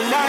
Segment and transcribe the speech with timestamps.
[0.00, 0.27] around.